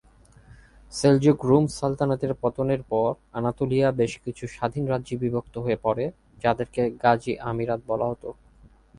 Seljuk 0.93 1.37
Rum 1.43 1.65
সালতানাতের 1.77 2.33
পতনের 2.41 2.81
পর 2.83 3.09
আনাতোলিয়া 3.33 3.87
বেশ 3.91 4.13
কিছু 4.25 4.43
স্বাধীন 4.47 4.83
রাজ্যে 4.87 5.15
বিভক্ত 5.17 5.55
হয়ে 5.57 5.77
পড়ে 5.81 6.05
যাদেরকে 6.43 6.81
গাজি 7.03 7.33
আমিরাত 7.49 7.81
বলা 7.87 8.05
হত। 8.05 8.23